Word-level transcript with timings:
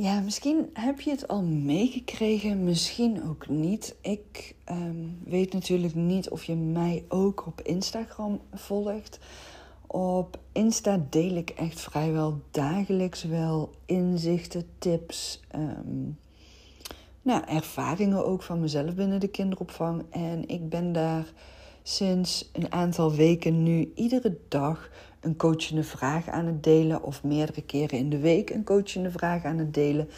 Ja, 0.00 0.20
misschien 0.20 0.70
heb 0.72 1.00
je 1.00 1.10
het 1.10 1.28
al 1.28 1.42
meegekregen, 1.42 2.64
misschien 2.64 3.28
ook 3.28 3.48
niet. 3.48 3.96
Ik 4.00 4.54
ehm, 4.64 5.06
weet 5.24 5.52
natuurlijk 5.52 5.94
niet 5.94 6.30
of 6.30 6.44
je 6.44 6.54
mij 6.54 7.04
ook 7.08 7.46
op 7.46 7.60
Instagram 7.60 8.40
volgt. 8.54 9.18
Op 9.86 10.38
Insta 10.52 11.06
deel 11.10 11.36
ik 11.36 11.50
echt 11.50 11.80
vrijwel 11.80 12.40
dagelijks 12.50 13.24
wel 13.24 13.70
inzichten, 13.86 14.66
tips, 14.78 15.40
um, 15.54 16.18
nou, 17.22 17.44
ervaringen 17.44 18.26
ook 18.26 18.42
van 18.42 18.60
mezelf 18.60 18.94
binnen 18.94 19.20
de 19.20 19.28
kinderopvang. 19.28 20.02
En 20.10 20.48
ik 20.48 20.68
ben 20.68 20.92
daar 20.92 21.32
sinds 21.82 22.50
een 22.52 22.72
aantal 22.72 23.14
weken 23.14 23.62
nu 23.62 23.92
iedere 23.94 24.38
dag 24.48 24.90
een 25.20 25.36
coachende 25.36 25.82
vraag 25.82 26.28
aan 26.28 26.46
het 26.46 26.62
delen 26.62 27.02
of 27.02 27.22
meerdere 27.22 27.62
keren 27.62 27.98
in 27.98 28.10
de 28.10 28.18
week 28.18 28.50
een 28.50 28.64
coachende 28.64 29.10
vraag 29.10 29.44
aan 29.44 29.58
het 29.58 29.74
delen. 29.74 30.08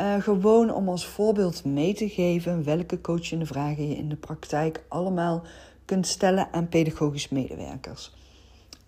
Uh, 0.00 0.14
gewoon 0.14 0.74
om 0.74 0.88
als 0.88 1.06
voorbeeld 1.06 1.64
mee 1.64 1.94
te 1.94 2.08
geven 2.08 2.64
welke 2.64 3.00
coachende 3.00 3.46
vragen 3.46 3.88
je 3.88 3.96
in 3.96 4.08
de 4.08 4.16
praktijk 4.16 4.82
allemaal 4.88 5.42
kunt 5.84 6.06
stellen 6.06 6.48
aan 6.52 6.68
pedagogisch 6.68 7.28
medewerkers. 7.28 8.12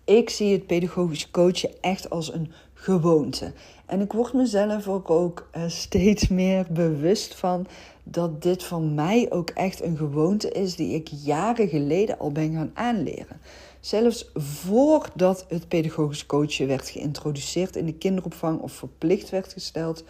Ik 0.03 0.29
zie 0.29 0.51
het 0.51 0.67
pedagogisch 0.67 1.31
coachen 1.31 1.69
echt 1.81 2.09
als 2.09 2.33
een 2.33 2.51
gewoonte. 2.73 3.53
En 3.85 4.01
ik 4.01 4.13
word 4.13 4.33
mezelf 4.33 4.87
ook, 4.87 5.49
uh, 5.57 5.63
steeds 5.67 6.27
meer 6.27 6.65
bewust 6.69 7.35
van 7.35 7.67
dat 8.03 8.41
dit 8.41 8.63
van 8.63 8.93
mij 8.93 9.27
ook 9.29 9.49
echt 9.49 9.83
een 9.83 9.97
gewoonte 9.97 10.51
is 10.51 10.75
die 10.75 10.93
ik 10.93 11.07
jaren 11.07 11.67
geleden 11.67 12.19
al 12.19 12.31
ben 12.31 12.53
gaan 12.53 12.71
aanleren. 12.73 13.39
Zelfs 13.87 14.29
voordat 14.33 15.45
het 15.47 15.67
pedagogisch 15.67 16.25
coachen 16.25 16.67
werd 16.67 16.89
geïntroduceerd 16.89 17.75
in 17.75 17.85
de 17.85 17.93
kinderopvang 17.93 18.59
of 18.59 18.71
verplicht 18.71 19.29
werd 19.29 19.53
gesteld, 19.53 20.03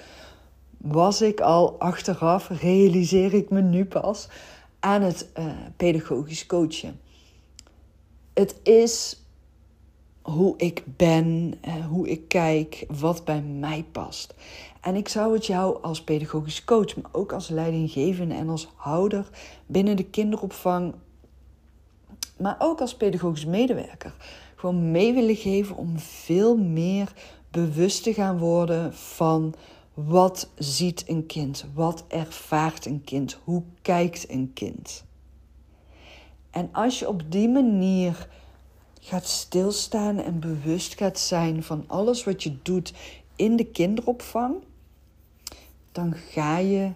was 0.78 1.22
ik 1.22 1.40
al 1.40 1.80
achteraf, 1.80 2.50
realiseer 2.62 3.34
ik 3.34 3.50
me 3.50 3.62
nu 3.62 3.86
pas, 3.86 4.28
aan 4.80 5.02
het 5.02 5.30
uh, 5.40 5.46
pedagogisch 5.76 6.46
coachen. 6.46 7.00
Het 8.34 8.56
is 8.64 9.24
hoe 10.22 10.54
ik 10.58 10.84
ben, 10.86 11.54
uh, 11.68 11.86
hoe 11.86 12.10
ik 12.10 12.28
kijk, 12.28 12.86
wat 12.88 13.26
bij 13.26 13.42
mij 13.42 13.86
past. 13.92 14.34
En 14.82 14.96
ik 14.96 15.08
zou 15.08 15.34
het 15.34 15.46
jou 15.46 15.84
als 15.84 16.04
pedagogisch 16.04 16.64
coach, 16.64 16.96
maar 16.96 17.12
ook 17.12 17.34
als 17.34 17.48
leidinggevende 17.48 18.36
en 18.36 18.50
als 18.50 18.70
houder 18.76 19.30
binnen 19.66 19.96
de 19.96 20.06
kinderopvang 20.06 20.94
maar 22.40 22.56
ook 22.60 22.82
als 22.82 22.96
pedagogisch 22.96 23.46
medewerker. 23.46 24.14
Gewoon 24.56 24.92
mee 24.92 25.14
willen 25.14 25.36
geven 25.36 25.76
om 25.76 26.00
veel 26.00 26.58
meer 26.58 27.14
bewust 27.52 28.04
te 28.04 28.14
gaan 28.14 28.38
worden 28.38 28.94
van 28.94 29.54
wat 29.94 30.50
ziet 30.56 31.04
een 31.08 31.26
kind, 31.26 31.66
wat 31.74 32.06
ervaart 32.08 32.86
een 32.86 33.04
kind, 33.04 33.38
hoe 33.44 33.64
kijkt 33.82 34.30
een 34.30 34.52
kind. 34.54 35.04
En 36.50 36.70
als 36.72 37.00
je 37.00 37.08
op 37.08 37.32
die 37.32 37.50
manier 37.50 38.28
gaat 39.02 39.28
stilstaan 39.28 40.18
en 40.18 40.40
bewust 40.40 40.96
gaat 40.96 41.20
zijn 41.20 41.64
van 41.64 41.84
alles 41.88 42.24
wat 42.24 42.44
je 42.44 42.58
doet 42.62 42.94
in 43.36 43.56
de 43.56 43.66
kinderopvang, 43.66 44.56
dan 45.92 46.14
ga 46.14 46.58
je 46.58 46.92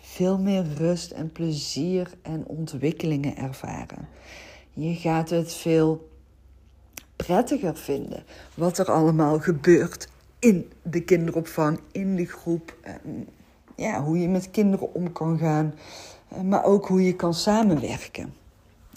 veel 0.00 0.38
meer 0.38 0.64
rust 0.76 1.10
en 1.10 1.32
plezier 1.32 2.14
en 2.22 2.46
ontwikkelingen 2.46 3.36
ervaren. 3.36 4.08
Je 4.74 4.94
gaat 4.94 5.30
het 5.30 5.54
veel 5.54 6.08
prettiger 7.16 7.76
vinden 7.76 8.24
wat 8.54 8.78
er 8.78 8.90
allemaal 8.90 9.38
gebeurt 9.38 10.08
in 10.38 10.72
de 10.82 11.00
kinderopvang, 11.00 11.80
in 11.92 12.16
de 12.16 12.26
groep. 12.26 12.76
Ja, 13.76 14.02
hoe 14.02 14.18
je 14.18 14.28
met 14.28 14.50
kinderen 14.50 14.94
om 14.94 15.12
kan 15.12 15.38
gaan, 15.38 15.74
eh, 16.28 16.40
maar 16.40 16.64
ook 16.64 16.86
hoe 16.86 17.04
je 17.04 17.16
kan 17.16 17.34
samenwerken. 17.34 18.34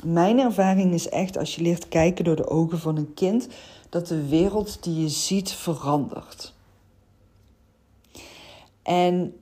Mijn 0.05 0.39
ervaring 0.39 0.93
is 0.93 1.09
echt 1.09 1.37
als 1.37 1.55
je 1.55 1.61
leert 1.61 1.87
kijken 1.87 2.23
door 2.25 2.35
de 2.35 2.49
ogen 2.49 2.79
van 2.79 2.97
een 2.97 3.13
kind, 3.13 3.47
dat 3.89 4.07
de 4.07 4.27
wereld 4.27 4.83
die 4.83 5.01
je 5.01 5.09
ziet 5.09 5.51
verandert. 5.51 6.53
En 8.83 9.35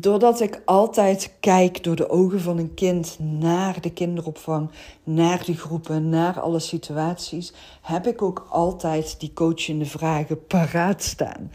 doordat 0.00 0.40
ik 0.40 0.62
altijd 0.64 1.34
kijk 1.40 1.84
door 1.84 1.96
de 1.96 2.08
ogen 2.08 2.40
van 2.40 2.58
een 2.58 2.74
kind 2.74 3.16
naar 3.18 3.80
de 3.80 3.92
kinderopvang, 3.92 4.70
naar 5.04 5.44
de 5.44 5.56
groepen, 5.56 6.08
naar 6.08 6.40
alle 6.40 6.58
situaties, 6.58 7.52
heb 7.82 8.06
ik 8.06 8.22
ook 8.22 8.46
altijd 8.50 9.20
die 9.20 9.32
coachende 9.32 9.84
vragen 9.84 10.46
paraat 10.46 11.02
staan. 11.02 11.50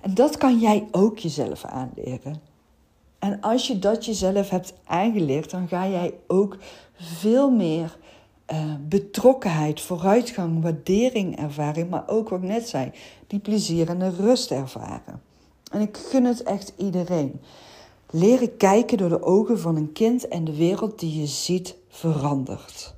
En 0.00 0.14
dat 0.14 0.36
kan 0.36 0.58
jij 0.58 0.88
ook 0.90 1.18
jezelf 1.18 1.64
aanleren. 1.64 2.40
En 3.18 3.40
als 3.40 3.66
je 3.66 3.78
dat 3.78 4.04
jezelf 4.04 4.48
hebt 4.48 4.74
aangeleerd, 4.84 5.50
dan 5.50 5.68
ga 5.68 5.88
jij 5.88 6.14
ook 6.26 6.56
veel 6.94 7.50
meer 7.50 7.96
uh, 8.52 8.74
betrokkenheid, 8.88 9.80
vooruitgang, 9.80 10.62
waardering 10.62 11.38
ervaren. 11.38 11.88
Maar 11.88 12.04
ook 12.06 12.28
wat 12.28 12.42
ik 12.42 12.48
net 12.48 12.68
zei, 12.68 12.90
die 13.26 13.38
plezier 13.38 13.88
en 13.88 13.98
de 13.98 14.10
rust 14.10 14.50
ervaren. 14.50 15.31
En 15.72 15.80
ik 15.80 15.96
gun 15.96 16.24
het 16.24 16.42
echt 16.42 16.72
iedereen. 16.76 17.40
Leren 18.10 18.56
kijken 18.56 18.98
door 18.98 19.08
de 19.08 19.22
ogen 19.22 19.58
van 19.58 19.76
een 19.76 19.92
kind 19.92 20.28
en 20.28 20.44
de 20.44 20.56
wereld 20.56 20.98
die 20.98 21.20
je 21.20 21.26
ziet 21.26 21.76
verandert. 21.88 22.94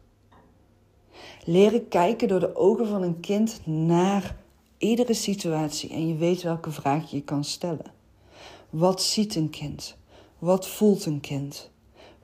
Leren 1.44 1.88
kijken 1.88 2.28
door 2.28 2.40
de 2.40 2.56
ogen 2.56 2.86
van 2.86 3.02
een 3.02 3.20
kind 3.20 3.66
naar 3.66 4.36
iedere 4.78 5.14
situatie 5.14 5.90
en 5.90 6.08
je 6.08 6.16
weet 6.16 6.42
welke 6.42 6.70
vraag 6.70 7.10
je 7.10 7.22
kan 7.22 7.44
stellen. 7.44 7.92
Wat 8.70 9.02
ziet 9.02 9.34
een 9.34 9.50
kind? 9.50 9.96
Wat 10.38 10.68
voelt 10.68 11.06
een 11.06 11.20
kind? 11.20 11.70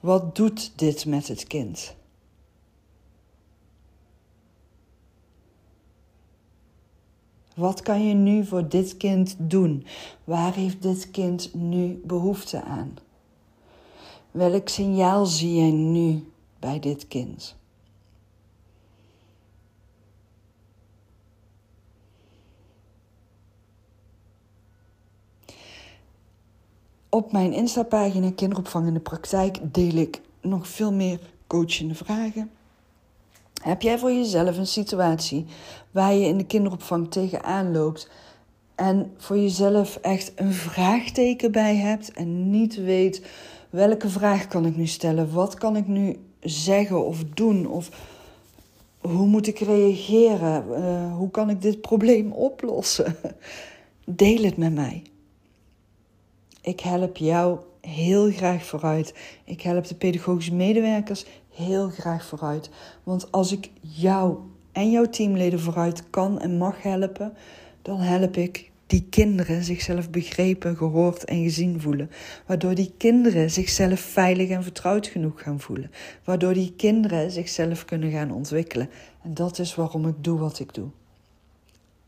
Wat 0.00 0.36
doet 0.36 0.72
dit 0.78 1.06
met 1.06 1.28
het 1.28 1.46
kind? 1.46 1.94
Wat 7.60 7.82
kan 7.82 8.06
je 8.06 8.14
nu 8.14 8.44
voor 8.44 8.68
dit 8.68 8.96
kind 8.96 9.36
doen? 9.38 9.86
Waar 10.24 10.54
heeft 10.54 10.82
dit 10.82 11.10
kind 11.10 11.54
nu 11.54 12.00
behoefte 12.04 12.62
aan? 12.62 12.96
Welk 14.30 14.68
signaal 14.68 15.26
zie 15.26 15.54
jij 15.54 15.70
nu 15.70 16.32
bij 16.58 16.78
dit 16.78 17.08
kind? 17.08 17.56
Op 27.08 27.32
mijn 27.32 27.52
Insta-pagina 27.52 28.30
Kinderopvang 28.32 28.86
in 28.86 28.94
de 28.94 29.00
Praktijk 29.00 29.74
deel 29.74 29.94
ik 29.94 30.20
nog 30.40 30.68
veel 30.68 30.92
meer 30.92 31.20
coachende 31.46 31.94
vragen. 31.94 32.50
Heb 33.60 33.82
jij 33.82 33.98
voor 33.98 34.12
jezelf 34.12 34.56
een 34.56 34.66
situatie 34.66 35.46
waar 35.90 36.14
je 36.14 36.26
in 36.26 36.38
de 36.38 36.46
kinderopvang 36.46 37.10
tegenaan 37.10 37.72
loopt 37.72 38.10
en 38.74 39.12
voor 39.16 39.36
jezelf 39.36 39.96
echt 39.96 40.32
een 40.36 40.52
vraagteken 40.52 41.52
bij 41.52 41.76
hebt 41.76 42.12
en 42.12 42.50
niet 42.50 42.74
weet 42.74 43.22
welke 43.70 44.08
vraag 44.08 44.46
kan 44.46 44.66
ik 44.66 44.76
nu 44.76 44.86
stellen, 44.86 45.32
wat 45.32 45.54
kan 45.54 45.76
ik 45.76 45.86
nu 45.86 46.16
zeggen 46.40 47.06
of 47.06 47.24
doen 47.34 47.66
of 47.66 47.90
hoe 49.00 49.26
moet 49.26 49.46
ik 49.46 49.58
reageren, 49.58 50.64
uh, 50.68 51.16
hoe 51.16 51.30
kan 51.30 51.50
ik 51.50 51.62
dit 51.62 51.80
probleem 51.80 52.32
oplossen? 52.48 53.16
Deel 54.04 54.42
het 54.42 54.56
met 54.56 54.74
mij. 54.74 55.02
Ik 56.60 56.80
help 56.80 57.16
jou 57.16 57.58
heel 57.80 58.30
graag 58.30 58.64
vooruit. 58.64 59.14
Ik 59.44 59.62
help 59.62 59.86
de 59.86 59.94
pedagogische 59.94 60.54
medewerkers 60.54 61.24
heel 61.54 61.88
graag 61.88 62.24
vooruit. 62.24 62.70
Want 63.02 63.32
als 63.32 63.52
ik 63.52 63.70
jou 63.80 64.38
en 64.72 64.90
jouw 64.90 65.04
teamleden 65.04 65.60
vooruit 65.60 66.10
kan 66.10 66.40
en 66.40 66.58
mag 66.58 66.82
helpen, 66.82 67.32
dan 67.82 67.98
help 68.00 68.36
ik 68.36 68.70
die 68.86 69.06
kinderen 69.10 69.64
zichzelf 69.64 70.10
begrepen, 70.10 70.76
gehoord 70.76 71.24
en 71.24 71.42
gezien 71.42 71.80
voelen. 71.80 72.10
Waardoor 72.46 72.74
die 72.74 72.94
kinderen 72.96 73.50
zichzelf 73.50 74.00
veilig 74.00 74.48
en 74.48 74.62
vertrouwd 74.62 75.06
genoeg 75.06 75.42
gaan 75.42 75.60
voelen. 75.60 75.90
Waardoor 76.24 76.54
die 76.54 76.72
kinderen 76.76 77.30
zichzelf 77.30 77.84
kunnen 77.84 78.10
gaan 78.10 78.30
ontwikkelen. 78.30 78.90
En 79.22 79.34
dat 79.34 79.58
is 79.58 79.74
waarom 79.74 80.08
ik 80.08 80.24
doe 80.24 80.38
wat 80.38 80.58
ik 80.58 80.74
doe. 80.74 80.88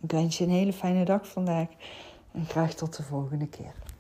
Ik 0.02 0.10
wens 0.10 0.38
je 0.38 0.44
een 0.44 0.50
hele 0.50 0.72
fijne 0.72 1.04
dag 1.04 1.28
vandaag 1.28 1.68
en 2.32 2.46
graag 2.46 2.75
tot 2.75 2.96
de 2.96 3.02
volgende 3.02 3.48
keer. 3.48 3.91